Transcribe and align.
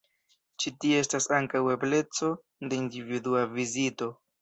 Ĉi 0.63 0.73
tie 0.85 1.01
estas 1.05 1.27
ankaŭ 1.41 1.63
ebleco 1.75 2.33
de 2.67 2.83
individua 2.83 3.49
vizito. 3.57 4.15